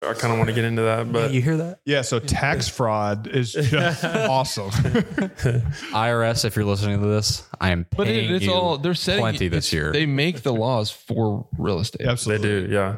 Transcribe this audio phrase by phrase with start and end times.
[0.00, 1.80] I kind of want to get into that, but you hear that?
[1.84, 4.70] Yeah, so tax fraud is just awesome.
[5.50, 8.94] IRS, if you're listening to this, I am But paying it, it's you all they're
[8.94, 9.92] setting plenty this it's- year.
[9.92, 12.06] They make the laws for real estate.
[12.06, 12.68] Absolutely, they Absolutely.
[12.68, 12.74] do.
[12.74, 12.96] Yeah.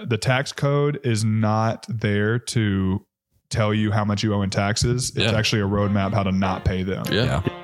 [0.00, 3.04] The the tax code is not there to
[3.50, 5.10] tell you how much you owe in taxes.
[5.10, 5.36] It's Yeah.
[5.38, 7.04] actually a roadmap how to not pay them.
[7.10, 7.42] Yeah.
[7.46, 7.59] yeah.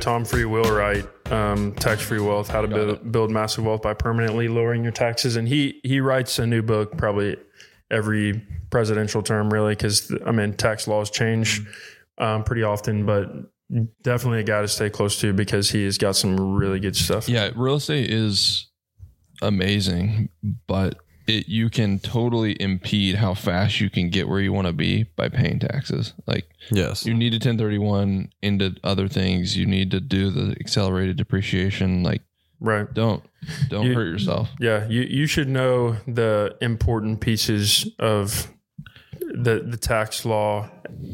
[0.00, 4.48] Tom Free Wheelwright, um, Tax Free Wealth: How to build, build Massive Wealth by Permanently
[4.48, 7.36] Lowering Your Taxes, and he he writes a new book probably
[7.90, 11.62] every presidential term, really, because I mean tax laws change
[12.18, 13.30] um, pretty often, but
[14.02, 17.28] definitely a guy to stay close to because he has got some really good stuff.
[17.28, 18.68] Yeah, real estate is
[19.42, 20.28] amazing,
[20.66, 24.72] but it you can totally impede how fast you can get where you want to
[24.72, 26.12] be by paying taxes.
[26.26, 27.04] Like Yes.
[27.06, 29.56] you need a 1031 into other things.
[29.56, 32.02] You need to do the accelerated depreciation.
[32.02, 32.22] Like
[32.60, 32.92] Right.
[32.94, 33.22] don't
[33.68, 34.50] don't You- hurt yourself.
[34.60, 38.48] Yeah, you you should know the important pieces of
[39.36, 40.68] the the tax law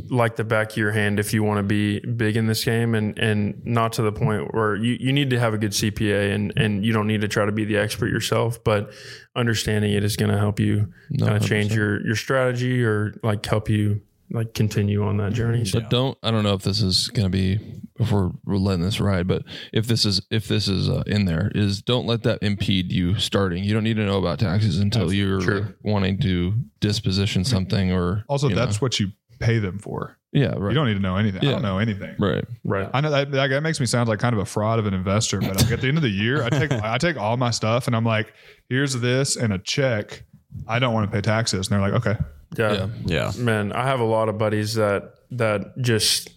[0.08, 2.94] like the back of your hand if you want to be big in this game.
[2.94, 6.32] And and not to the point where you, you need to have a good CPA
[6.34, 8.92] and and you don't need to try to be the expert yourself but
[9.34, 13.14] understanding it is going to help you No, kind of change your your strategy or
[13.22, 16.62] like help you like continue on that journey so But don't I don't know if
[16.62, 17.58] this is going to be
[18.00, 21.26] if we're, we're letting this ride, but if this is if this is uh, in
[21.26, 23.62] there is don't let that impede you starting.
[23.62, 25.74] You don't need to know about taxes until you're true.
[25.84, 28.84] wanting to disposition something or Also, that's know.
[28.84, 29.08] what you
[29.38, 30.16] pay them for.
[30.32, 31.42] yeah right You don't need to know anything.
[31.42, 31.52] I Yeah.
[31.52, 32.14] don't know anything.
[32.18, 34.78] right right I know that, that that makes me sound like kind of a fraud
[34.78, 37.16] of an investor, but like at the end of the year, I take I take
[37.16, 38.32] all my stuff and I'm like,
[38.68, 40.24] here's this and a check.
[40.68, 42.16] I don't want to pay taxes, and they're like, okay,
[42.56, 42.88] yeah.
[43.04, 43.42] yeah Yeah.
[43.42, 46.30] Man, I have a lot of buddies that that just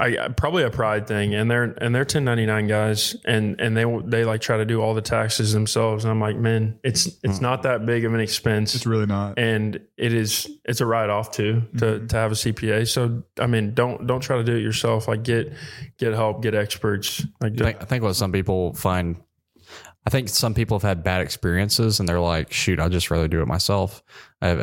[0.00, 3.84] I I- probably a pride thing, and they're and they're 1099 guys, and and they
[4.04, 7.40] they like try to do all the taxes themselves, and I'm like, man, it's it's
[7.40, 9.38] not that big of an expense, it's really not.
[9.38, 12.06] and it is it's a write off too to mm-hmm.
[12.06, 12.88] to have a CPA.
[12.88, 15.08] So I mean, don't don't try to do it yourself.
[15.08, 15.52] Like get
[15.98, 17.24] get help, get experts.
[17.40, 19.16] Like I think, I think what some people find,
[20.08, 23.28] I think some people have had bad experiences and they're like, shoot, I'd just rather
[23.28, 24.02] do it myself.
[24.40, 24.60] I have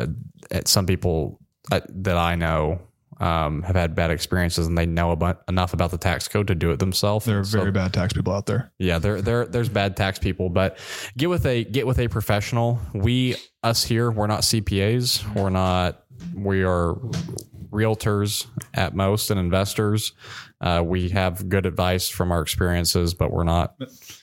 [0.50, 1.38] uh, some people
[1.70, 2.80] uh, that I know
[3.20, 6.56] um, have had bad experiences and they know about, enough about the tax code to
[6.56, 7.26] do it themselves.
[7.26, 8.72] There are So, very bad tax people out there.
[8.80, 10.78] yeah, there, there, there's bad tax people, but
[11.16, 12.80] get with a get with a professional.
[12.92, 15.32] We us here, we're not CPAs.
[15.36, 16.02] We're not.
[16.34, 16.96] We are
[17.76, 20.12] realtors at most and investors.
[20.60, 23.76] Uh, we have good advice from our experiences, but we're not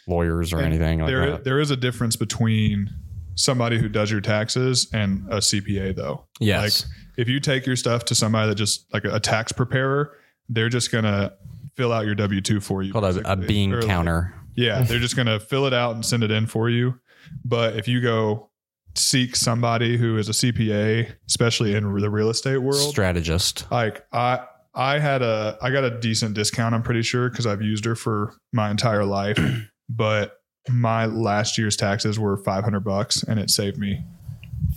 [0.08, 1.44] lawyers or anything like there, that.
[1.44, 2.90] there is a difference between
[3.36, 6.26] somebody who does your taxes and a CPA, though.
[6.40, 6.84] Yes.
[6.84, 10.18] Like if you take your stuff to somebody that just like a, tax preparer,
[10.50, 11.34] they're just gonna
[11.76, 12.92] fill out your W two for you.
[12.92, 14.34] Called a, a bean like- counter.
[14.56, 17.00] Yeah, they're just gonna fill it out and send it in for you.
[17.44, 18.50] But if you go
[18.96, 23.66] seek somebody who is a CPA, especially in the real estate world, Strategist.
[23.72, 24.46] like I
[24.76, 26.74] I had a I got a decent discount.
[26.74, 29.40] I'm pretty sure because I've used her for my entire life.
[29.90, 30.38] but
[30.70, 34.04] my last year's taxes were 500 bucks, and it saved me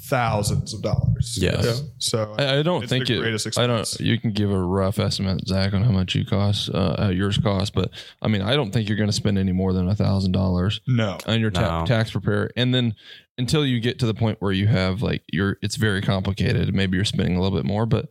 [0.09, 1.39] thousands of dollars.
[1.41, 1.83] Yes.
[1.99, 3.21] So I, I don't it's think the it.
[3.21, 4.01] greatest I don't.
[4.01, 7.39] You can give a rough estimate, Zach, on how much you cost, uh, uh, yours
[7.39, 7.75] cost.
[7.75, 7.91] But
[8.23, 10.81] I mean, I don't think you're going to spend any more than a thousand dollars
[10.87, 11.19] no.
[11.27, 11.87] on your ta- No.
[11.87, 12.95] tax preparer, and then
[13.39, 16.75] until you get to the point where you have like you're, it's very complicated.
[16.75, 18.09] Maybe you're spending a little bit more, but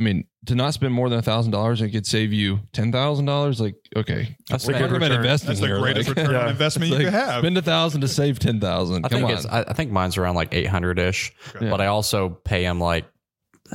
[0.00, 2.60] I mean, to not spend more than a thousand dollars and it could save you
[2.72, 3.60] ten thousand dollars.
[3.60, 5.24] Like, okay, That's we're the talking good about return.
[5.24, 6.50] investing That's the greatest like, return on Yeah.
[6.50, 7.38] investment you like, can have.
[7.40, 9.04] Spend a thousand to save ten thousand.
[9.06, 9.36] I Come think on.
[9.36, 9.46] it's.
[9.46, 11.70] I, I think mine's around like 800 ish, Yeah.
[11.70, 13.04] but I also pay him like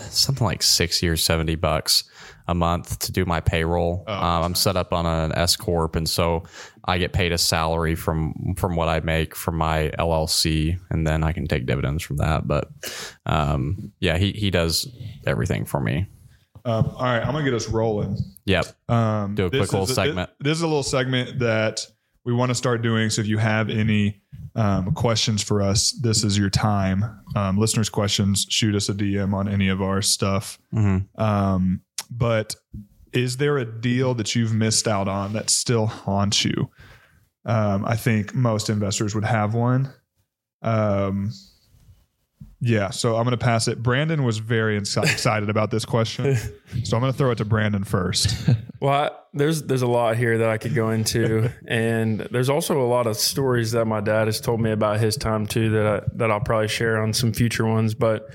[0.09, 2.03] something like 60 or 70 bucks
[2.47, 4.03] a month to do my payroll.
[4.07, 6.43] Oh, um, I'm set up on an S corp, and so
[6.85, 11.23] I get paid a salary from from what I make from my LLC, and then
[11.23, 12.47] I can take dividends from that.
[12.47, 12.69] But
[13.25, 14.87] um, yeah, he he does
[15.25, 16.07] everything for me.
[16.65, 18.17] Um, all right, I'm gonna get us rolling.
[18.45, 18.65] Yep.
[18.89, 20.29] Um, Do a quick little is segment.
[20.39, 21.85] This, this is a little segment that
[22.27, 23.09] we want to start doing.
[23.09, 24.21] So if you have any
[24.55, 27.05] um, questions for us, this is your time.
[27.37, 30.59] Um, listeners' questions, shoot us a DM on any of our stuff.
[30.73, 31.21] Mm-hmm.
[31.21, 32.55] Um, but
[33.13, 36.69] is there a deal that you've missed out on that still haunts you?
[37.45, 39.91] Um, I think most investors would have one.
[40.61, 41.31] Um,
[42.59, 43.83] yeah, so I'm going to pass it.
[43.83, 46.35] Brandon was very excited about this question,
[46.83, 48.49] so I'm going to throw it to Brandon first.
[48.79, 52.79] Well, I, there's there's a lot here that I could go into, and there's also
[52.79, 55.87] a lot of stories that my dad has told me about his time too that
[55.87, 57.95] I, that I'll probably share on some future ones.
[57.95, 58.29] But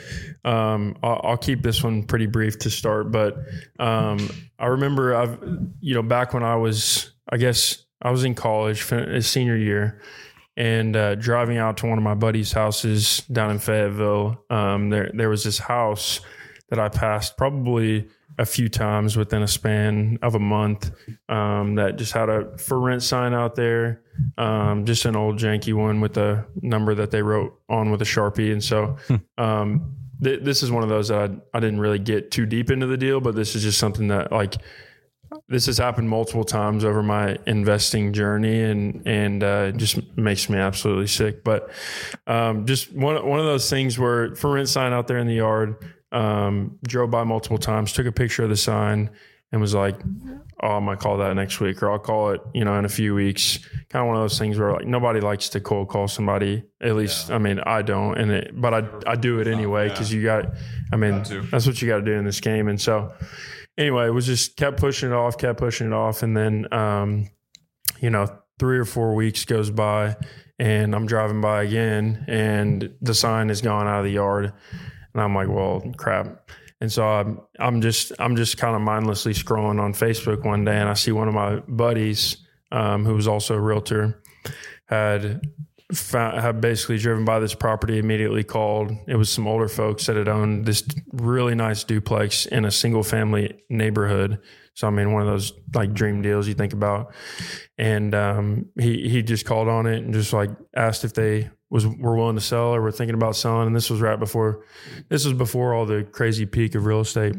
[0.44, 3.12] um, I'll, I'll keep this one pretty brief to start.
[3.12, 3.36] But
[3.78, 5.38] um, I remember I've
[5.80, 8.82] you know back when I was I guess I was in college,
[9.24, 10.02] senior year,
[10.56, 14.44] and uh, driving out to one of my buddies' houses down in Fayetteville.
[14.50, 16.20] Um, there there was this house
[16.70, 18.08] that I passed probably
[18.38, 20.90] a few times within a span of a month
[21.28, 24.02] um, that just had a for rent sign out there,
[24.38, 28.06] um, just an old janky one with a number that they wrote on with a
[28.06, 28.52] sharpie.
[28.52, 28.96] And so
[29.38, 32.70] um, th- this is one of those that I, I didn't really get too deep
[32.70, 34.56] into the deal, but this is just something that like
[35.48, 40.48] this has happened multiple times over my investing journey and and uh, it just makes
[40.48, 41.44] me absolutely sick.
[41.44, 41.70] But
[42.26, 45.34] um, just one one of those things where for rent sign out there in the
[45.34, 45.76] yard,
[46.12, 49.10] um, drove by multiple times, took a picture of the sign,
[49.50, 50.00] and was like,
[50.62, 52.88] "Oh, I might call that next week, or I'll call it, you know, in a
[52.88, 56.08] few weeks." Kind of one of those things where like nobody likes to cold call
[56.08, 56.64] somebody.
[56.80, 60.12] At least, I mean, I don't, and it, but I I do it anyway because
[60.12, 60.46] you got,
[60.92, 63.12] I mean, that's what you got to do in this game, and so
[63.76, 67.28] anyway, it was just kept pushing it off, kept pushing it off, and then um,
[68.00, 68.28] you know,
[68.58, 70.16] three or four weeks goes by,
[70.58, 74.52] and I'm driving by again, and the sign is gone out of the yard,
[75.14, 76.50] and I'm like, well, crap.
[76.82, 80.76] And so I'm, I'm just I'm just kind of mindlessly scrolling on Facebook one day,
[80.76, 82.38] and I see one of my buddies,
[82.72, 84.20] um, who was also a realtor,
[84.86, 85.42] had
[85.92, 88.00] found, had basically driven by this property.
[88.00, 88.90] Immediately called.
[89.06, 90.82] It was some older folks that had owned this
[91.12, 94.40] really nice duplex in a single family neighborhood.
[94.74, 97.14] So I mean, one of those like dream deals you think about.
[97.78, 101.86] And um, he he just called on it and just like asked if they was
[101.86, 103.66] were willing to sell or were thinking about selling.
[103.66, 104.64] And this was right before
[105.08, 107.34] this was before all the crazy peak of real estate.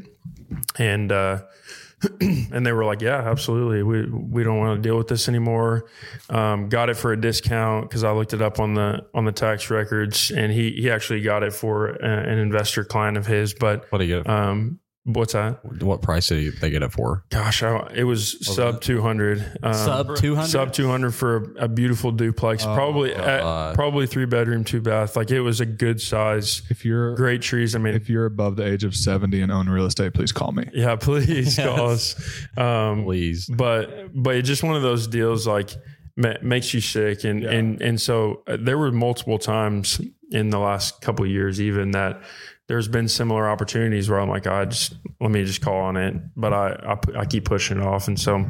[0.77, 1.41] And uh,
[2.21, 3.81] and they were like, "Yeah, absolutely.
[3.83, 5.85] We we don't want to deal with this anymore."
[6.29, 9.31] Um, got it for a discount because I looked it up on the on the
[9.31, 13.53] tax records, and he he actually got it for a, an investor client of his.
[13.53, 14.29] But What do you get?
[14.29, 15.59] um, what's that?
[15.83, 17.23] what price did they get it for?
[17.29, 19.39] Gosh, I, it was sub two hundred.
[19.61, 20.47] Um, Sub two hundred.
[20.47, 25.15] Sub two hundred for a, a beautiful duplex, probably at- probably three bedroom, two bath.
[25.15, 27.75] Like it was a good size, If you're great trees.
[27.75, 30.51] I mean, if you're above the age of 70 and own real estate, please call
[30.51, 30.69] me.
[30.73, 32.15] yeah, please call us.
[32.57, 33.45] Um, Please.
[33.47, 35.71] but but it's just one of those deals like
[36.15, 39.99] ma- makes you sick and and and so uh, there were multiple times
[40.31, 42.21] in the last couple of years even that
[42.67, 46.15] there's been similar opportunities where I'm like I just let me just call on it
[46.35, 48.45] but I I, I keep pushing it off and so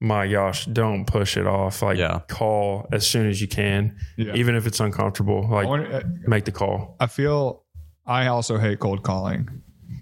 [0.00, 2.20] my gosh don't push it off like Yeah.
[2.28, 4.34] call as soon as you can Yeah.
[4.34, 7.64] even if it's uncomfortable like I wanna- uh, make the call I feel
[8.06, 9.48] I also hate cold calling.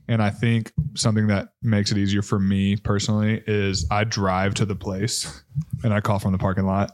[0.09, 4.67] And I think something that makes it easier for me personally is I drive to
[4.67, 5.43] the place
[5.83, 6.91] and I call from the parking lot.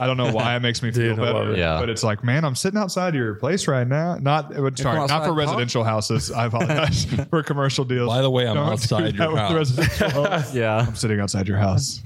[0.00, 1.58] I don't know why it makes me feel Dude, I love better, it.
[1.58, 1.78] Yeah.
[1.80, 4.16] but it's like, man, I'm sitting outside your place right now.
[4.16, 5.36] Not, uh, sorry, not outside for and talk.
[5.36, 6.30] residential houses.
[6.32, 8.08] I apologize for commercial deals.
[8.08, 9.52] By the way, I'm Don't do outside that your with house.
[9.52, 10.54] residential homes.
[10.54, 10.86] Yeah.
[10.88, 12.02] I'm sitting outside your house.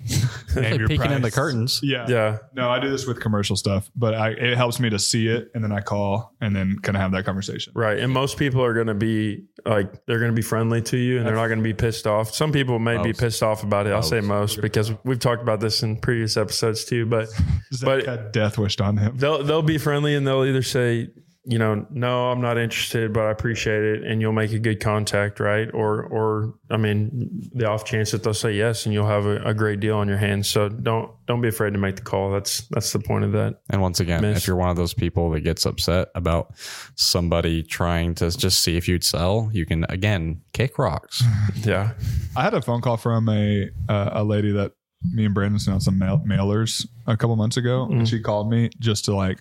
[0.55, 1.35] Name Like your peeking in the price.
[1.35, 1.81] curtains.
[1.83, 2.07] Yeah.
[2.09, 5.29] yeah No, I do this with commercial stuff, but I, it helps me to see
[5.29, 7.73] it and then I call and then kind of have that conversation.
[7.75, 7.99] Right.
[7.99, 11.19] And most people are going to be like, they're going to be friendly to you
[11.19, 12.35] and they're not going to be pissed off.
[12.35, 13.21] Some people may be Most.
[13.21, 13.93] pissed off about it.
[13.93, 17.07] I'll say most because we've talked about this in previous episodes too.
[17.07, 17.42] But Zach
[17.83, 19.17] But- had death wished on him.
[19.17, 21.09] they'll, they'll be friendly and they'll either say,
[21.45, 24.05] you know, no, I'm not interested, but I appreciate it.
[24.05, 25.41] And you'll make a good contact.
[25.41, 25.69] Right.
[25.75, 29.43] Or, or, I mean, the off chance that they'll say yes and you'll have a,
[29.43, 30.47] a great deal on your hands.
[30.49, 32.31] So don't, don't be afraid to make the call.
[32.31, 33.57] That's, that's the point of that.
[33.71, 34.39] And once again, Miss.
[34.39, 36.55] if you're one of those people that gets upset about
[36.95, 41.25] somebody trying to just see if you'd sell, you can again kick rocks.
[41.65, 41.95] Yeah.
[42.37, 44.73] I had a phone call from a uh, a lady that
[45.13, 48.05] me and Brandon sent out some mail- mailers a couple months ago, and mm-hmm.
[48.05, 49.41] she called me just to like,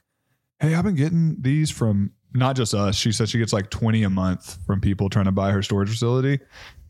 [0.60, 2.96] hey, I've been getting these from not just us.
[2.96, 5.90] She said she gets like twenty a month from people trying to buy her storage
[5.90, 6.40] facility,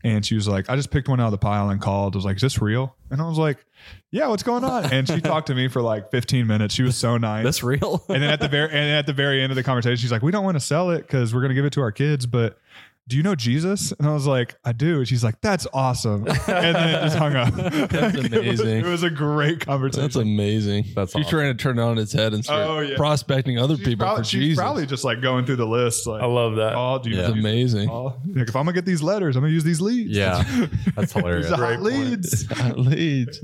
[0.04, 2.14] and she was like, I just picked one out of the pile and called.
[2.14, 2.96] I was like, is this real?
[3.10, 3.64] And I was like,
[4.10, 4.92] yeah, what's going on?
[4.92, 6.74] And she talked to me for like fifteen minutes.
[6.74, 7.44] She was so nice.
[7.44, 8.04] That's real.
[8.08, 10.22] and then at the very and at the very end of the conversation, she's like,
[10.22, 12.26] "We don't want to sell it because we're going to give it to our kids,
[12.26, 12.58] but."
[13.08, 13.92] Do you know Jesus?
[13.92, 14.98] And I was like, I do.
[14.98, 16.24] And she's like, that's awesome.
[16.26, 16.36] And
[16.76, 17.52] then it just hung up.
[17.90, 18.78] That's It was- amazing.
[18.78, 20.02] It was, a great conversation.
[20.02, 20.84] That's amazing.
[20.94, 21.30] That's She's awesome.
[21.38, 22.96] trying to turn it on its head and start Oh, yeah.
[22.96, 24.62] prospecting other she's people probably, for she's Jesus.
[24.62, 26.06] probably just like going through the list.
[26.06, 26.74] Like, I love that.
[26.76, 27.22] oh, do you Yeah.
[27.26, 27.90] It's use- amazing.
[27.90, 30.16] oh, like, if I'm gonna get these letters, I'm gonna use these leads.
[30.16, 30.44] Yeah.
[30.96, 31.50] That's hilarious.
[31.50, 32.50] are Great hot leads.
[32.78, 33.40] leads.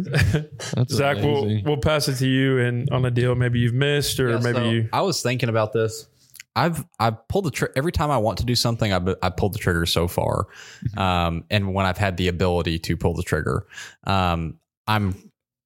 [0.73, 4.21] That's Zach, we'll, we'll pass it to you and on a deal maybe you've missed
[4.21, 4.89] or Yeah, maybe so you.
[4.93, 6.07] I was thinking about this.
[6.65, 8.93] I've I've pulled the trigger every time I want to do something.
[8.93, 10.47] I've I pulled the trigger so far,
[10.97, 13.67] um, and when I've had the ability to pull the trigger,
[14.05, 15.15] um, I'm.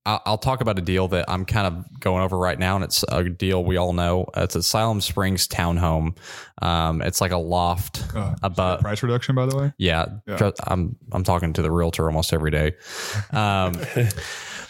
[0.05, 3.05] I'll talk about a deal that I'm kind of going over right now, and it's
[3.09, 4.27] a deal we all know.
[4.37, 6.17] It's a Siloam Springs townhome.
[6.61, 8.81] Um, it's like a loft Uh, above.
[8.81, 9.73] price reduction, by the way.
[9.79, 10.51] Yeah, Yeah.
[10.67, 12.73] I'm I'm talking to the realtor almost every day.
[13.33, 13.75] Um,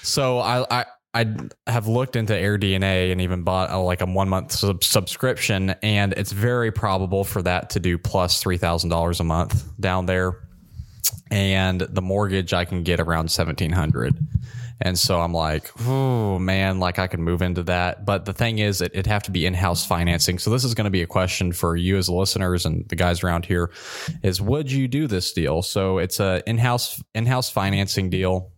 [0.02, 0.84] so I, I
[1.14, 1.26] I
[1.66, 6.14] have looked into AirDNA and even bought a, like a one month sub- subscription, and
[6.14, 10.38] it's very probable for that to do plus three thousand dollars a month down there.
[11.30, 14.16] And the mortgage I can get around seventeen hundred.
[14.84, 18.04] And so I'm like, oh man, like I could move into that.
[18.04, 20.40] But the thing is, it, it'd have to be in-house financing.
[20.40, 23.22] So this is going to be a question for you as listeners and the guys
[23.22, 23.70] around here:
[24.22, 25.62] is would you do this deal?
[25.62, 28.50] So it's a in-house in-house financing deal.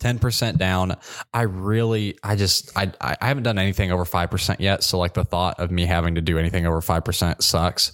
[0.00, 0.96] 10% down.
[1.32, 4.82] I really, I just, I, I haven't done anything over 5% yet.
[4.82, 7.92] So like the thought of me having to do anything over 5% sucks.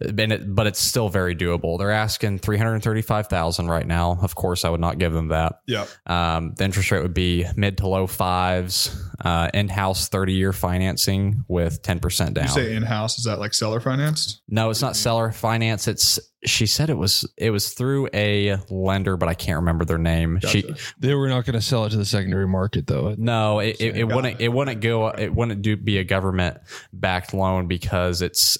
[0.00, 1.78] And it, but it's still very doable.
[1.78, 4.18] They're asking 335,000 right now.
[4.22, 5.60] Of course, I would not give them that.
[5.66, 5.86] Yeah.
[6.06, 11.44] Um, the interest rate would be mid to low fives, uh, in-house 30 year financing
[11.48, 12.44] with 10% down.
[12.44, 14.42] You say in house, is that like seller financed?
[14.48, 15.88] No, it's not seller finance.
[15.88, 19.98] It's she said it was it was through a lender, but I can't remember their
[19.98, 20.40] name.
[20.40, 23.14] She They were not going to sell it to the secondary market though.
[23.16, 26.58] no, it, it, it wouldn't it wouldn't go it wouldn't do be a government
[26.92, 28.58] backed loan because it's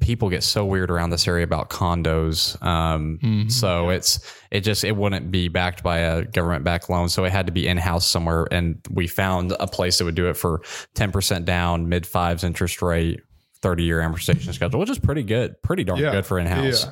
[0.00, 2.60] people get so weird around this area about condos.
[2.64, 3.18] Um,
[3.50, 4.20] so it's
[4.52, 7.08] it just it wouldn't be backed by a government backed loan.
[7.08, 10.14] So it had to be in house somewhere, and we found a place that would
[10.14, 10.62] do it for
[10.94, 13.20] ten percent down, mid fives interest rate,
[13.62, 16.12] thirty year amortization schedule, which is pretty good, pretty darn Yeah.
[16.12, 16.86] good for in house.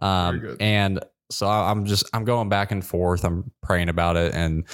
[0.00, 0.28] Yeah.
[0.28, 3.24] Um, and so I'm just I'm going back and forth.
[3.24, 4.64] I'm praying about it, and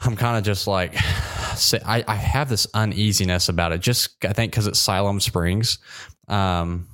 [0.00, 0.94] I'm kind of just like
[1.84, 3.80] I, I have this uneasiness about it.
[3.80, 5.78] Just I think because it's Siloam Springs,
[6.28, 6.86] um,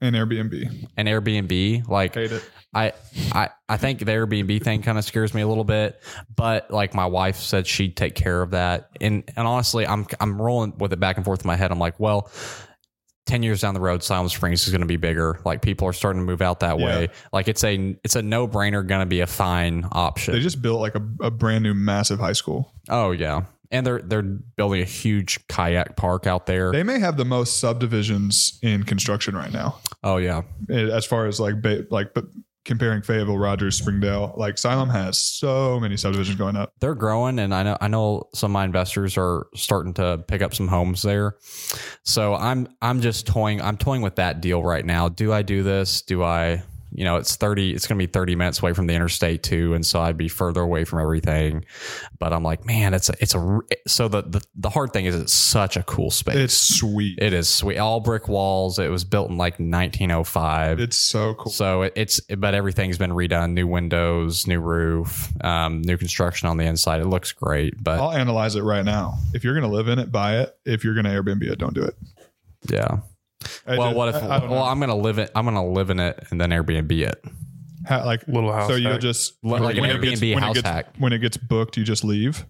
[0.00, 0.88] And Airbnb.
[0.96, 1.88] and Airbnb.
[1.88, 2.50] Like Hate it.
[2.74, 2.92] I
[3.32, 6.02] I I think the Airbnb thing kind of scares me a little bit,
[6.34, 8.90] but like my wife said she'd take care of that.
[9.00, 11.70] And and honestly, I'm I'm rolling with it back and forth in my head.
[11.72, 12.30] I'm like, well,
[13.26, 15.40] 10 years down the road, Siloam Springs is going to be bigger.
[15.44, 16.84] Like people are starting to move out that Yeah.
[16.86, 17.08] way.
[17.32, 20.34] Like it's a it's a no-brainer going to be a fine option.
[20.34, 22.72] They just built like a, a brand new massive high school.
[22.90, 23.44] oh yeah.
[23.70, 26.72] And they're they're building a huge kayak park out there.
[26.72, 30.42] They may have the most subdivisions in construction right now, oh yeah.
[30.68, 32.24] as far as like ba- like but
[32.66, 34.34] comparing Fayetteville, Rogers, Springdale.
[34.36, 36.72] Like Siloam has so many subdivisions going up.
[36.80, 40.42] they're growing and I know I know some of my investors are starting to pick
[40.42, 41.36] up some homes there.
[42.02, 45.08] So I'm I'm just toying I'm toying with that deal right now.
[45.08, 46.02] Do I do this?
[46.02, 46.62] Do I
[46.92, 49.74] you know, it's 30 it's going to be 30 minutes away from the interstate too
[49.74, 51.64] and so I'd be further away from everything.
[52.18, 55.14] But I'm like, man, it's a it's a, so the the, the hard thing is
[55.14, 56.36] it's such a cool space.
[56.36, 57.18] It's sweet.
[57.20, 57.78] it is sweet.
[57.78, 58.78] All brick walls.
[58.78, 60.80] It was built in like 1905.
[60.80, 61.52] it's so cool.
[61.52, 66.56] So it, it's but everything's been redone, new windows, new roof, um, new construction on
[66.56, 67.00] the inside.
[67.00, 69.18] It looks great, but I'll analyze it right now.
[69.34, 70.56] If you're going to live in it, buy it.
[70.64, 71.94] If you're going to Airbnb it, don't do it.
[72.70, 72.98] yeah.
[73.66, 74.14] I Well, just- what if?
[74.16, 74.62] I, I well, know.
[74.64, 75.30] I'm gonna live it.
[75.34, 77.24] I'm gonna live in it and then Airbnb it.
[77.86, 80.46] Ha- like Little house So you'll just Like an when it gets- Airbnb when it
[80.46, 80.86] house gets- hack.
[80.98, 82.44] When it gets booked, you just leave.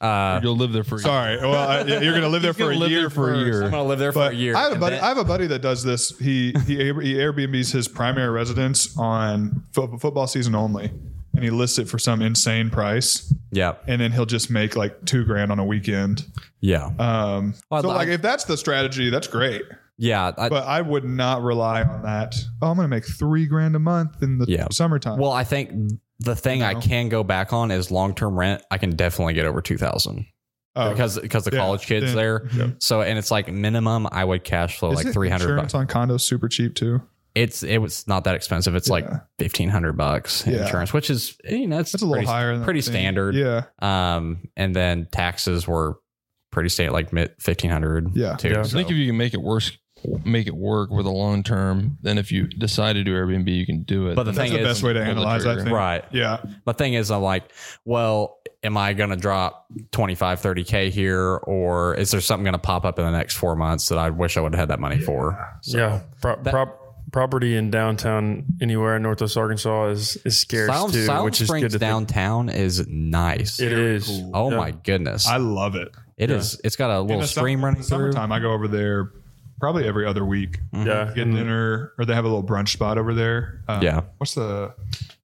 [0.00, 1.04] Uh, You'll live there for a year.
[1.04, 1.36] Sorry.
[1.36, 3.32] Well, I, yeah, you're going to live there for a gonna live year there for
[3.34, 3.62] a year.
[3.62, 4.56] I'm gonna live there for a year.
[4.56, 4.96] I have a buddy.
[4.96, 6.18] then- I have a buddy that does this.
[6.18, 10.90] He he, he Airbnb's his primary residence on fo- football season only,
[11.34, 15.04] and he lists it for some insane price, yeah, and then he'll just make like
[15.04, 16.26] two grand on a weekend.
[16.60, 19.62] yeah, Um, Well, so I'd like like- if that's the strategy, that's great.
[19.98, 20.32] yeah.
[20.36, 22.36] I, But I would not rely on that.
[22.60, 24.66] Oh, I'm going to make three grand a month in the Yeah.
[24.70, 25.18] summertime.
[25.18, 26.80] well, I think the thing I know.
[26.80, 28.62] can go back on is long term rent.
[28.70, 30.26] I can definitely get over two thousand
[30.76, 32.48] Oh, because because the yeah, college kids then- there.
[32.56, 32.66] yeah.
[32.78, 35.92] So and it's like minimum I would cash flow like Isn't three hundred insurance bucks.
[35.94, 37.02] on condos super cheap too.
[37.34, 38.74] It's it was not that expensive.
[38.74, 39.06] It's like
[39.38, 40.62] fifteen hundred bucks in Yeah.
[40.66, 43.34] insurance, which is you know it's That's a little pretty, higher than pretty standard.
[43.34, 45.98] Yeah, Um, and then taxes were
[46.50, 48.14] pretty standard, like mid fifteen hundred.
[48.14, 48.36] Yeah.
[48.36, 48.50] too.
[48.50, 48.60] Yeah.
[48.60, 49.72] I So- think if you can make it worse,
[50.24, 53.64] make it work with a long term, then if you decide to do Airbnb, you
[53.64, 54.16] can do it.
[54.16, 55.46] But the that's thing the is, best way to analyze.
[55.46, 55.62] I trigger.
[55.64, 55.74] think.
[55.76, 56.04] right.
[56.12, 57.44] Yeah, The thing is, I'm like,
[57.86, 62.52] well, am I going to drop 25, 30 k here, or is there something going
[62.52, 64.68] to pop up in the next four months that I wish I would have had
[64.70, 65.38] that money for?
[65.62, 66.78] So, yeah, pro- prop,
[67.12, 71.48] property in downtown anywhere in Northwest Arkansas is is scarce Siloam, too, Siloam which is
[71.48, 71.90] Springs good to think.
[72.08, 73.60] downtown is nice.
[73.60, 74.08] It is.
[74.34, 74.56] oh Yeah.
[74.56, 75.88] my goodness, I love it.
[76.16, 76.60] it is.
[76.64, 78.12] It's got a little stream summer- running in the through.
[78.12, 79.10] Summertime, I go over there
[79.60, 80.58] probably every other week.
[80.72, 83.62] Yeah, Get and- dinner, or they have a little brunch spot over there.
[83.68, 84.00] Uh, Yeah.
[84.18, 84.72] What's the?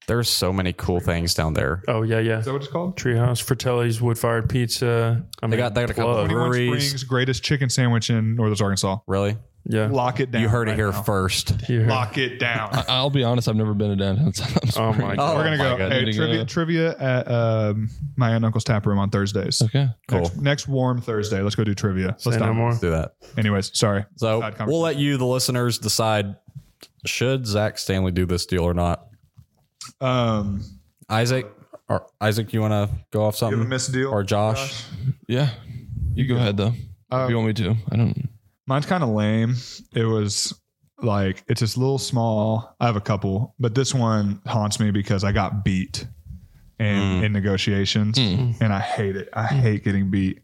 [0.06, 1.82] There's so many cool things down there.
[1.86, 2.38] Oh yeah, yeah.
[2.38, 2.96] Is that what it's called?
[2.96, 5.22] Treehouse, Fratelli's, wood fired pizza.
[5.42, 6.24] I mean, got- they got a couple plug.
[6.24, 6.86] of- 21 Breweries.
[6.88, 8.98] Springs greatest chicken sandwich in Northwest Arkansas.
[9.06, 9.88] Really, Yeah.
[9.88, 10.40] Lock it down.
[10.40, 11.02] you heard it right here now.
[11.02, 11.60] first.
[11.62, 11.86] Here.
[11.86, 12.70] Lock it down.
[12.88, 14.32] I'll be honest, I've never been to downtown.
[14.32, 15.16] Siloam Oh my Springs.
[15.16, 15.36] God.
[15.36, 15.92] We're gonna go goodness.
[15.98, 16.44] hey, Need to trivia, go.
[16.46, 19.60] trivia at um, my aunt and uncle's tap room on Thursdays.
[19.60, 19.88] Okay.
[20.08, 20.20] Cool.
[20.20, 21.42] Next, next warm Thursday.
[21.42, 22.06] Let's go do trivia.
[22.08, 22.54] Let's Say no stop.
[22.54, 22.70] more.
[22.70, 23.12] Let's do that.
[23.36, 24.06] Anyways, sorry.
[24.16, 26.36] So Side we'll let you, the listeners, decide
[27.04, 29.06] should Zach Stanley do this deal or not.
[30.00, 30.62] Um,
[31.10, 31.46] Isaac,
[31.88, 33.68] Or, Isaac, you want to go off You have a something?
[33.68, 34.84] missed deal Or Josh?
[35.26, 35.50] Yeah.
[36.14, 36.72] You go ahead though.
[37.12, 37.76] Uh, if you want me to.
[37.90, 38.28] I don't
[38.68, 39.54] Mine's kind of lame.
[39.94, 40.52] It was
[41.00, 42.76] like it's just a little small.
[42.78, 46.06] I have a couple, but this one haunts me because I got beat
[46.78, 48.18] in in negotiations,
[48.60, 49.30] and I hate it.
[49.32, 50.40] I hate getting beat.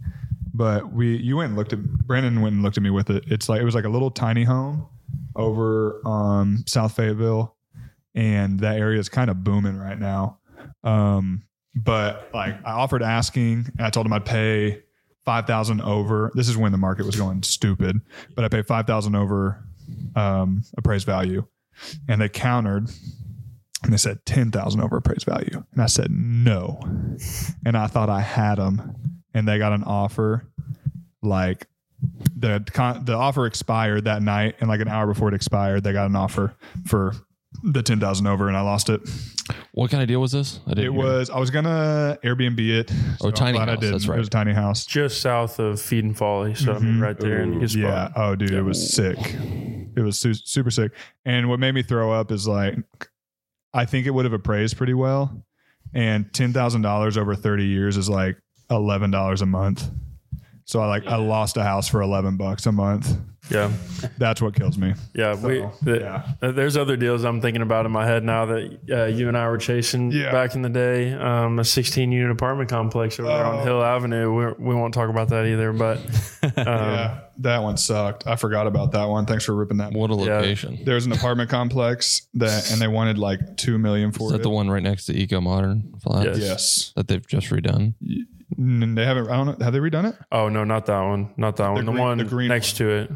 [0.54, 3.24] But we, you went and looked at Brandon went and looked at me with it.
[3.26, 4.86] It's like it was like a little tiny home
[5.36, 7.54] over um, South Fayetteville,
[8.14, 10.38] and that area is kind of booming right now.
[10.84, 11.42] Um,
[11.74, 14.83] but like I offered asking, and I told him I'd pay
[15.24, 16.30] five thousand over.
[16.34, 18.00] This is when the market was going stupid,
[18.34, 19.64] but I paid five thousand over
[20.16, 21.46] um, appraised value,
[22.08, 22.88] and they countered,
[23.82, 26.80] and they said ten thousand over appraised value, and I said no,
[27.64, 28.96] and I thought I had them,
[29.32, 30.46] and they got an offer,
[31.22, 31.66] like
[32.36, 35.92] the con- the offer expired that night, and like an hour before it expired, they
[35.92, 36.54] got an offer
[36.86, 37.14] for
[37.62, 39.00] the ten thousand over, and I lost it.
[39.72, 40.60] What kind of deal was this?
[40.66, 40.92] I didn't It hear.
[40.92, 42.90] was I was gonna Airbnb it.
[43.20, 43.92] Oh, tiny glad I house, didn't.
[43.92, 44.16] that's right.
[44.16, 44.86] It was a tiny house.
[44.86, 46.54] Just south of Feed and Folly.
[46.54, 47.02] So, I mean, mm-hmm.
[47.02, 47.82] right there in a good spot.
[47.82, 48.08] Yeah.
[48.16, 49.18] Oh, dude, it was sick.
[49.96, 50.92] It was su- super sick.
[51.24, 52.76] And what made me throw up is like,
[53.72, 55.44] I think it would have appraised pretty well.
[55.92, 58.36] And ten thousand dollars over thirty years is like
[58.70, 59.88] eleven dollars a month.
[60.66, 63.16] So I like I lost a house for eleven bucks a month.
[63.50, 63.70] Yeah.
[64.18, 64.94] That's what kills me.
[65.14, 65.62] Yeah, we.
[65.82, 66.32] The- yeah.
[66.40, 69.36] uh, There's other deals I'm thinking about in my head now that uh, you and
[69.36, 70.32] I were chasing Yeah.
[70.32, 71.12] back in the day.
[71.12, 73.62] Um, a 16 unit apartment complex over there on Oh.
[73.64, 74.32] Hill Avenue.
[74.34, 75.74] We're, we won't talk about that either.
[75.74, 75.98] But
[76.42, 78.26] um, yeah, that one sucked.
[78.26, 79.26] I forgot about that one.
[79.26, 79.92] Thanks for ripping that.
[79.92, 80.36] what a Yeah.
[80.38, 80.78] location.
[80.82, 84.42] There's an apartment complex that, and they wanted like two million for Is that it.
[84.44, 86.38] the one right next to Eco Modern Flats?
[86.38, 86.40] Yes.
[86.40, 86.92] Yes.
[86.96, 87.92] That they've just redone.
[88.58, 89.28] N- They haven't.
[89.28, 89.64] I don't know.
[89.64, 90.16] Have they redone it?
[90.32, 91.32] oh no, not that one.
[91.36, 91.84] Not that one.
[91.84, 93.10] The green- one the green next to it.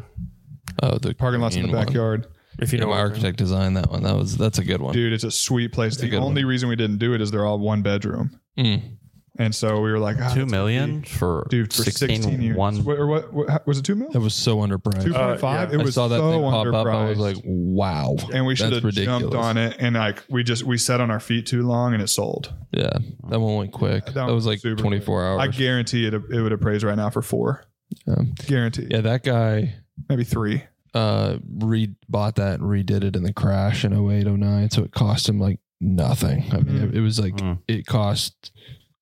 [0.83, 1.85] Oh, the Parking lots in the green one.
[1.85, 2.27] backyard.
[2.59, 3.11] If you You know know, my what I mean.
[3.13, 4.03] architect designed that one.
[4.03, 4.93] That was that's a good one.
[4.93, 5.97] Dude, it's a sweet place.
[5.97, 8.37] a The good only reason we didn't do it is they're all one bedroom.
[8.57, 8.97] Mm.
[9.39, 12.57] And so we were like, ah, Two that's for Dude, for 16, 16, years.
[12.57, 12.83] one.
[12.83, 14.11] What, or what, what, was it two million?
[14.11, 15.05] That was so underpriced.
[15.05, 15.41] 2.5?
[15.41, 15.63] yeah.
[15.71, 16.85] It I was saw that so thing pop up.
[16.87, 17.35] I was underpriced.
[17.35, 18.15] like, wow.
[18.33, 19.77] and we should That's have jumped on it.
[19.79, 22.53] And like, we just, we sat on our feet too long and it sold.
[22.71, 22.89] Yeah,
[23.29, 24.05] that one went quick.
[24.07, 25.39] That, one was like super 24 hours.
[25.39, 27.63] I guarantee it, it would appraise right now for four.
[28.05, 28.15] Yeah.
[28.45, 28.87] Guarantee.
[28.91, 29.75] yeah, that guy
[30.09, 30.63] Maybe three.
[30.93, 34.69] uh re bought that and redid it in the crash in 08, 09.
[34.69, 36.43] So it cost him like nothing.
[36.51, 36.89] I mean, Mm.
[36.89, 37.59] it, it was like Mm.
[37.69, 38.51] it cost.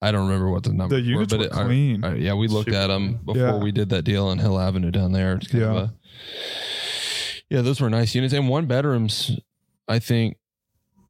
[0.01, 0.95] I don't remember what the number.
[0.95, 2.03] The units were, were but it, I- clean.
[2.03, 3.57] I- yeah, we looked Super at them before Yeah.
[3.57, 5.35] we did that deal on Hill Avenue down there.
[5.35, 5.81] It's kind of Yeah.
[5.83, 5.89] a-
[7.49, 9.39] yeah, those were nice units and one bedrooms.
[9.87, 10.37] I think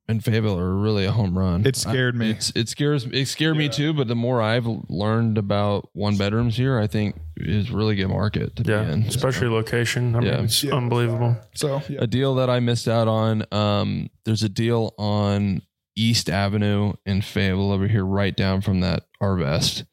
[0.07, 1.65] in Fayetteville are really a home run.
[1.65, 2.29] It scared I- me.
[2.31, 3.91] It's it scares it scared me too.
[3.91, 8.55] But the more I've learned about one bedrooms here, I think is really good market
[8.57, 9.03] to Yeah, be in.
[9.03, 10.15] especially location.
[10.15, 10.41] I mean, Yeah.
[10.43, 10.75] it's Yeah.
[10.75, 11.35] unbelievable.
[11.55, 11.99] So, yeah.
[12.01, 13.43] a deal that I missed out on.
[13.51, 15.61] Um, there's a deal on
[15.97, 19.85] East Avenue in Fayetteville over here, right down from that Arvest.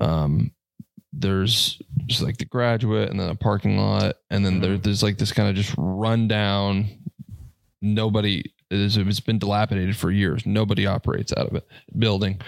[0.00, 0.52] Um,
[1.12, 5.16] there's just like the graduate and then a parking lot, and then there, there's like
[5.16, 6.88] this kind of just rundown.
[7.80, 10.44] Nobody it's been dilapidated for years.
[10.44, 11.66] Nobody operates out of it.
[11.96, 12.40] Building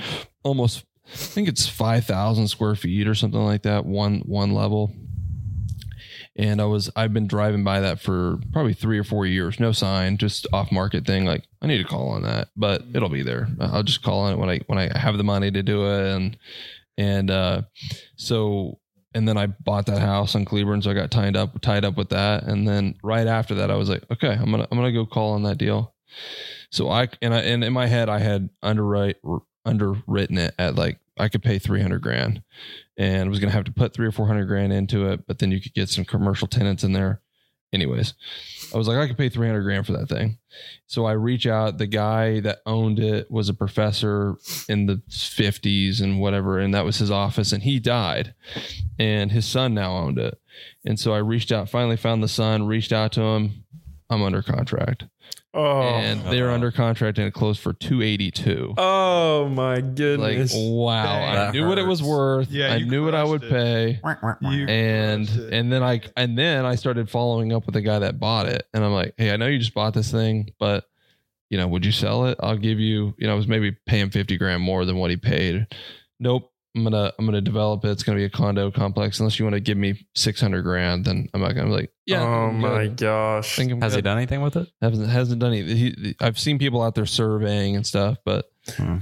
[0.42, 3.86] almost, I think it's five thousand square feet or something like that.
[3.86, 4.92] One one level
[6.38, 9.58] and I was I've been driving by that for probably three or four years.
[9.58, 11.24] No sign, just off market thing.
[11.24, 13.48] Like I need to call on that, but it'll be there.
[13.58, 16.14] I'll just call on it when I when I have the money to do it,
[16.14, 16.36] and
[16.98, 17.62] and uh,
[18.16, 18.78] so
[19.14, 21.96] and then I bought that house on Cleburne, so I got tied up tied up
[21.96, 24.92] with that, and then right after that, I was like, okay, I'm gonna I'm gonna
[24.92, 25.94] go call on that deal.
[26.70, 29.16] So I and I and in my head I had underwrite
[29.64, 32.42] underwritten it at like I could pay three hundred grand
[32.96, 35.38] and was going to have to put three or four hundred grand into it, but
[35.38, 37.20] then you could get some commercial tenants in there.
[37.72, 38.14] Anyways,
[38.72, 40.38] I was like, I could pay three hundred grand for that thing.
[40.86, 41.78] So I reach out.
[41.78, 44.36] The guy that owned it was a professor
[44.68, 47.52] in the fifties and whatever, and that was his office.
[47.52, 48.34] And he died,
[48.98, 50.38] and his son now owned it.
[50.84, 51.68] And so I reached out.
[51.68, 52.66] Finally, found the son.
[52.66, 53.64] Reached out to him.
[54.08, 55.04] I'm under contract,
[55.58, 58.74] Oh, and they're under contract, and it closed for two eighty two.
[58.76, 60.52] oh my Like goodness.
[60.54, 61.02] wow!
[61.24, 62.50] I That knew what it was worth.
[62.50, 63.50] Yeah, I knew what I would it.
[63.50, 64.00] pay
[64.42, 68.20] You and and then I and then I started following up with the guy that
[68.20, 70.84] bought it, and I'm like, hey, I know you just bought this thing, but
[71.48, 72.36] you know, would you sell it?
[72.40, 75.16] I'll give you, you know, I was maybe paying fifty grand more than what he
[75.16, 75.66] paid.
[76.20, 77.90] Nope, I'm gonna I'm gonna develop it.
[77.90, 79.18] It's gonna be a condo complex.
[79.18, 81.90] Unless you want to give me six hundred grand, then I'm not gonna I'm like,
[82.04, 82.22] yeah.
[82.22, 83.56] oh my gosh.
[83.56, 84.68] Think I'm Has he done anything with it?
[84.82, 85.76] Hasn't hasn't done anything.
[85.76, 88.44] He, I've seen people out there surveying and stuff, but
[88.76, 88.98] Hmm.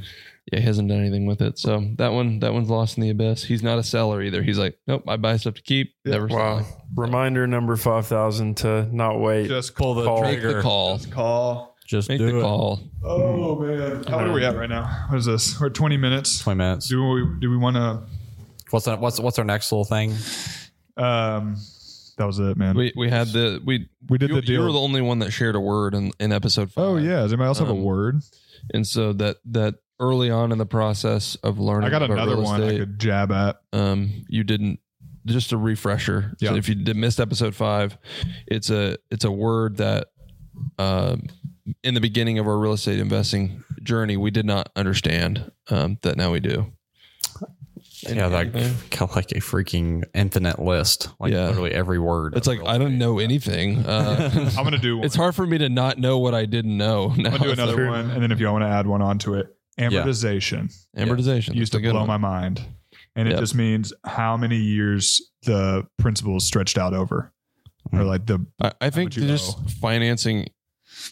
[0.53, 1.59] yeah, he hasn't done anything with it.
[1.59, 3.43] So that one that one's lost in the abyss.
[3.43, 4.43] He's not a seller either.
[4.43, 6.13] He's like, nope, I buy stuff to keep, Yeah.
[6.13, 6.59] never Wow.
[6.61, 6.67] selling.
[6.97, 9.49] Reminder number 5,000 to not wait.
[9.49, 10.23] just Pull the Call.
[10.23, 10.97] Make the call.
[10.99, 11.74] Just call.
[11.87, 12.43] Just Make do the it.
[12.43, 12.81] call.
[13.03, 15.07] Oh man, how are we at right now?
[15.11, 15.61] What is this?
[15.61, 16.39] We're at 20 minutes.
[16.41, 16.89] Twenty minutes.
[16.89, 18.03] Do we do we want to?
[18.71, 20.13] What's that, what's what's our next little thing?
[20.97, 21.57] Um,
[22.17, 22.77] that was it, man.
[22.77, 24.61] We we had the we We did you, the deal.
[24.61, 26.85] You were the only one that shared a word in, in episode five.
[26.85, 28.21] oh yeah, does anybody else have a Um, word?
[28.73, 32.37] and so that that early on in the process of learning, I got about another
[32.37, 33.57] real one I estate, could jab at.
[33.73, 34.81] um, you didn't
[35.27, 36.35] just a refresher.
[36.41, 36.51] Yeah.
[36.51, 37.99] So if you did missed episode five,
[38.47, 40.09] it's a it's a word that
[40.79, 41.17] uh,
[41.83, 46.17] in the beginning of our real estate investing journey we did not understand um, that
[46.17, 46.73] now we do.
[48.07, 51.09] Yeah, like kind of like a freaking infinite list.
[51.19, 51.47] Like Yeah.
[51.49, 52.37] literally every word.
[52.37, 53.79] It's like I don't know anything.
[53.87, 54.99] Uh, I'm gonna do.
[54.99, 55.07] One.
[55.07, 57.09] it's hard for me to not know what I didn't know.
[57.17, 59.01] Now I'm gonna do another like- one, and then if you want to add one
[59.01, 59.47] onto it,
[59.79, 61.55] amortization amortization.
[61.55, 62.09] used That's to blow one.
[62.09, 62.61] my mind,
[63.17, 63.41] and it Yep.
[63.41, 67.33] just means how many years the principal is stretched out over,
[67.93, 68.07] or Mhm.
[68.07, 69.63] like the I, I think just owe.
[69.81, 70.49] financing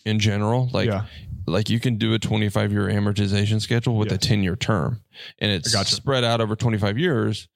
[0.04, 1.04] in general, like yeah,
[1.46, 4.14] like you can do a 25 year amortization schedule with Yeah.
[4.14, 5.00] a 10 year term
[5.38, 5.94] and it's I gotcha.
[5.94, 7.48] spread out over 25 years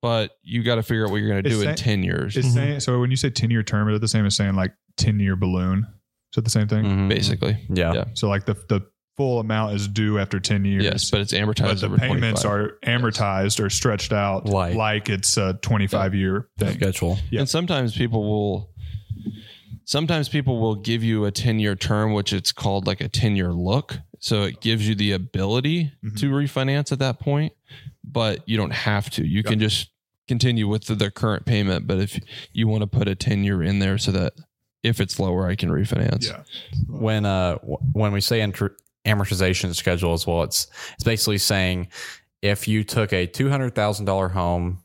[0.00, 2.36] but you got to figure out what you're going to It's do in 10 years
[2.36, 2.80] it's saying.
[2.80, 5.20] So when you say 10 year term, is it the same as saying like 10
[5.20, 5.86] year balloon?
[6.32, 6.84] Is it the same thing?
[6.84, 7.08] Mhm.
[7.08, 7.92] basically Yeah.
[7.94, 8.04] Yeah.
[8.14, 8.80] So like the the
[9.16, 10.84] full amount is due after 10 years.
[10.84, 12.46] yes but it's amortized but the over payments 25.
[12.50, 16.74] are amortized or stretched out Like- like, it's a 25 year thing.
[16.76, 17.18] Schedule.
[17.30, 17.40] Yeah.
[17.40, 18.71] and sometimes people will
[19.84, 23.36] sometimes people will give you a 10 year term which it's called like a 10
[23.36, 26.16] year look so it gives you the ability Mhm.
[26.18, 27.52] to refinance at that point
[28.04, 29.90] but you don't have to you can just
[30.28, 32.18] continue with the, the current payment but if
[32.52, 34.32] you want to put a 10 year in there so that
[34.82, 36.42] if it's lower i can refinance Yeah.
[36.88, 41.88] when uh w- when we say intr- amortization schedule as well, it's it's basically saying
[42.40, 44.78] if you took a two hundred thousand dollar home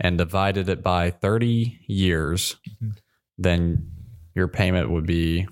[0.00, 2.96] and divided it by thirty years, Mhm.
[3.38, 3.90] then
[4.34, 5.46] your payment would be.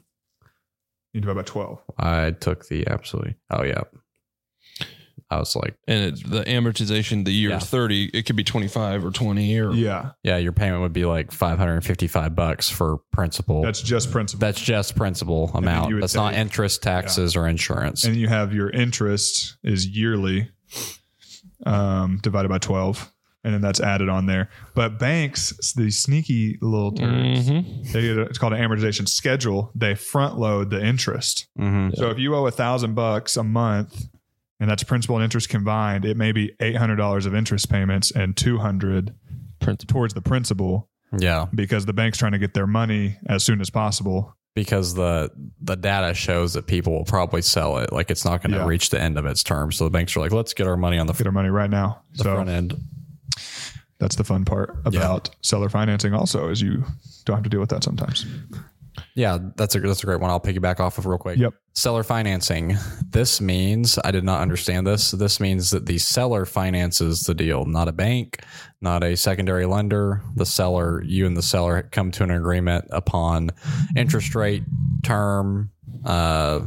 [1.12, 1.78] You divide by 12.
[1.98, 3.34] I took the absolutely.
[3.50, 3.82] Oh yeah,
[5.28, 7.58] I was like, and it, the amortization the year Yeah.
[7.58, 10.10] 30 it could be 25 or 20 or Yeah.
[10.22, 13.62] yeah, your payment would be like five hundred and fifty five bucks for principal.
[13.62, 14.40] That's just principal.
[14.40, 15.88] That's just principal amount.
[15.88, 18.04] you would That's not interest, taxes, or insurance.
[18.04, 20.48] and you have your interest is yearly
[21.66, 23.12] um, divided by 12
[23.44, 27.92] and then that's added on there but banks these sneaky little turds Mhm.
[27.92, 31.96] they, it's called an amortization schedule they front load the interest Mhm.
[31.96, 34.04] so if you owe a thousand bucks a month
[34.60, 39.14] and that's principal and interest combined it may be $800 of interest payments and 200
[39.60, 43.60] principal towards the principal Yeah, because the bank's trying to get their money as soon
[43.60, 47.92] as possible because the the data shows that people will probably sell it.
[47.92, 48.66] Like it's not going to Yeah.
[48.66, 49.70] reach the end of its term.
[49.72, 51.70] So the banks are like, let's get our money on the, get our money right
[51.70, 52.74] now the so front end.
[54.00, 56.82] That's the fun part about seller financing also is you
[57.24, 58.26] don't have to deal with that sometimes
[59.14, 60.30] Yeah, that's a that's a great one.
[60.30, 61.38] I'll piggyback off of real quick.
[61.38, 61.54] Yep.
[61.74, 62.76] Seller financing.
[63.08, 65.12] This means I did not understand this.
[65.12, 68.42] This means that the seller finances the deal, not a bank,
[68.80, 70.22] not a secondary lender.
[70.34, 73.50] The seller, you and the seller come to an agreement upon
[73.96, 74.64] interest rate,
[75.02, 75.70] term,
[76.04, 76.60] uh,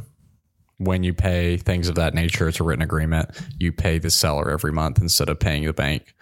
[0.78, 2.48] when you pay things of that nature.
[2.48, 3.30] It's a written agreement.
[3.58, 6.15] You pay the seller every month instead of paying the bank.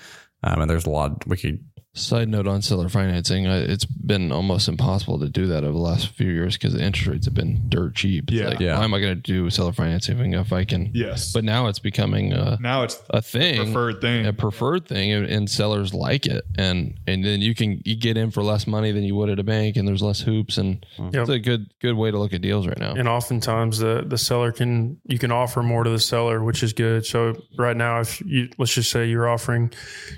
[0.43, 4.31] Um, and there's a lot we could Side note on seller financing, uh, it's been
[4.31, 7.33] almost impossible to do that over the last few years because the interest rates have
[7.33, 8.31] been dirt cheap.
[8.31, 8.47] It's Yeah.
[8.47, 8.77] like, Yeah.
[8.77, 10.89] why am I going to do seller financing if I can?
[10.93, 15.11] yes But now it's becoming a, now it's a thing, preferred thing a preferred thing,
[15.11, 18.65] and, and sellers like it, and and then you can you get in for less
[18.67, 21.13] money than you would at a bank, and there's less hoops, and Yep.
[21.13, 22.93] it's a good good way to look at deals right now.
[22.93, 26.71] and oftentimes the the seller can you can offer more to the seller which is
[26.71, 29.69] good so right now if you let's just say you're offering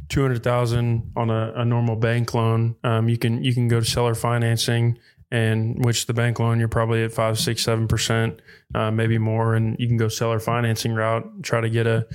[0.10, 2.76] 200000 on a, a normal bank loan.
[2.84, 5.00] Um, you can you can go to seller financing
[5.32, 8.42] and which the bank loan you're probably at five six seven percent
[8.76, 9.56] uh, maybe more.
[9.56, 12.06] And you can go seller financing route try to get a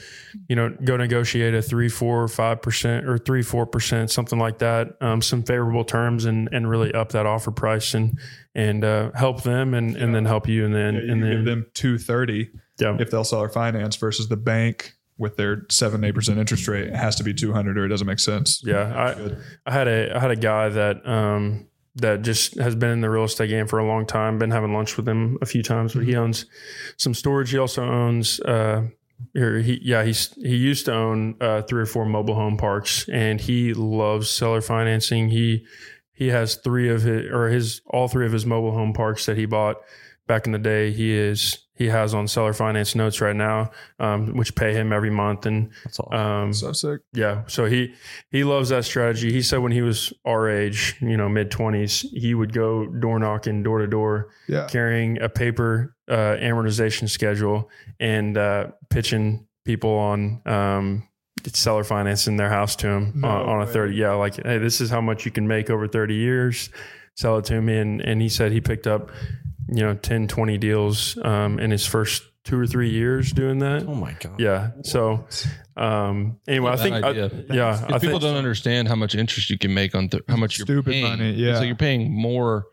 [0.48, 4.58] you know go negotiate a three four five percent or three four percent something like
[4.58, 4.96] that.
[5.00, 8.18] Um, some favorable terms and and really up that offer price and
[8.54, 11.44] and uh, help them and, and then help you and then Yeah, and then give
[11.46, 12.96] them 230 yeah.
[13.00, 16.96] if they'll sell or finance versus the bank with their 7 8% interest rate it
[16.96, 19.14] has to be 200 or it doesn't make sense yeah
[19.66, 23.00] I, I had a I had a guy that um that just has been in
[23.00, 24.38] the real estate game for a long time.
[24.38, 26.46] Been having lunch with him a few times, but he owns
[26.96, 27.50] some storage.
[27.50, 28.87] He also owns uh
[29.35, 33.09] here he yeah he's he used to own uh, three or four mobile home parks,
[33.09, 35.28] and he loves seller financing.
[35.28, 35.66] He
[36.12, 39.37] he has three of his or his all three of his mobile home parks that
[39.37, 39.78] he bought
[40.29, 44.37] back in the day, he is he has on seller finance notes right now, um,
[44.37, 45.47] which pay him every month.
[45.47, 46.12] And That's all.
[46.14, 47.01] um, So sick.
[47.12, 47.95] yeah, so he
[48.31, 49.33] he loves that strategy.
[49.33, 53.19] He said when he was our age, you know, mid twenties, he would go door
[53.19, 54.67] knocking, door to door, Yeah.
[54.69, 57.69] carrying a paper uh, amortization schedule
[58.01, 61.09] and uh, pitching people on um,
[61.47, 63.73] seller financing their house to him No on, on a way.
[63.73, 63.95] thirty.
[63.95, 66.71] Yeah, like hey, this is how much you can make over thirty years.
[67.17, 69.11] Sell it to me, and and he said he picked up,
[69.68, 73.85] you know, 10, 20 deals um, in his first two or three years doing that.
[73.87, 74.40] oh my god.
[74.40, 74.70] Yeah.
[74.83, 75.26] So,
[75.76, 79.59] um, anyway, I think, I, yeah, I people think, don't understand how much interest you
[79.59, 81.04] can make on th- how much you're Stupid paying.
[81.04, 81.57] money, yeah.
[81.59, 82.66] So you're paying more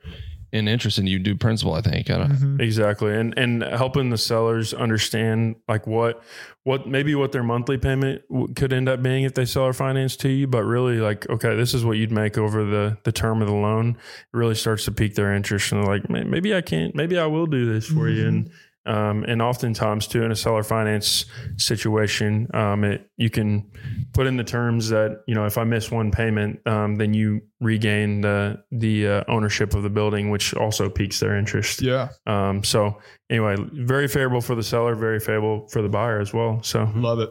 [0.52, 1.74] in interest than you do principal.
[1.74, 2.10] I think.
[2.10, 2.32] I don't.
[2.32, 2.62] Mhm.
[2.62, 3.14] exactly.
[3.14, 6.24] And, and helping the sellers understand like what,
[6.64, 9.74] what maybe what their monthly payment w- could end up being if they sell or
[9.74, 13.12] finance to you, but really like, okay, this is what you'd make over the, the
[13.12, 13.90] term of the loan.
[13.92, 17.26] It really starts to pique their interest and they're like, maybe I can't, maybe I
[17.26, 18.28] will do this for you.
[18.28, 18.52] And,
[18.86, 21.26] um, and oftentimes too in a seller finance
[21.58, 23.70] situation, um, it, you can
[24.14, 27.42] put in the terms that you know if I miss one payment, um, then you
[27.60, 31.82] regain the the uh, ownership of the building, which also piques their interest.
[31.82, 32.10] Yeah.
[32.28, 36.62] Um, so anyway, very favorable for the seller, very favorable for the buyer as well.
[36.64, 37.30] So Love it.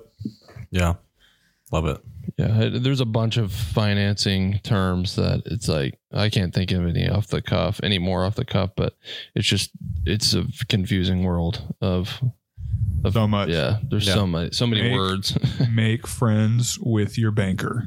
[0.70, 0.94] Yeah.
[1.72, 1.98] Love it.
[2.38, 7.08] Yeah, there's a bunch of financing terms that it's like I can't think of any
[7.08, 8.94] off the cuff, any more off the cuff, but
[9.34, 9.70] it's just
[10.06, 12.20] it's a confusing world of,
[13.04, 13.48] of So much.
[13.50, 14.14] Yeah, there's Yeah.
[14.14, 15.38] so many so many Make- words.
[15.70, 17.84] Make friends with your banker.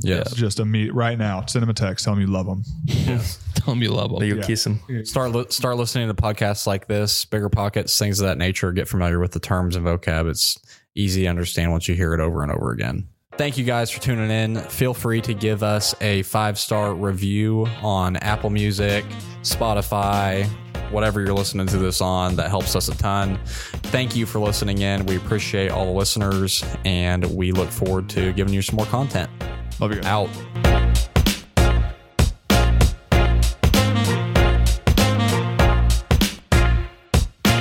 [0.00, 0.32] Yes.
[0.34, 1.44] Just a meet right now.
[1.46, 2.04] Send them a text.
[2.04, 2.62] Tell them you love them.
[3.54, 4.22] Tell me you love them.
[4.22, 4.42] you Yeah.
[4.42, 4.80] kiss them.
[5.04, 8.70] Start li- start listening to podcasts like this, BiggerPockets, things of that nature.
[8.72, 10.28] Get familiar with the terms and vocab.
[10.30, 10.56] It's
[10.94, 13.08] easy to understand once you hear it over and over again.
[13.38, 14.56] Thank you guys for tuning in.
[14.56, 19.04] Feel free to give us a five star review on Apple Music,
[19.42, 20.44] Spotify,
[20.90, 22.34] whatever you're listening to this on.
[22.34, 23.38] That helps us a ton.
[23.44, 25.06] Thank you for listening in.
[25.06, 29.30] We appreciate all the listeners, and we look forward to giving you some more content.
[29.78, 30.06] Love you guys.
[30.06, 30.77] Out.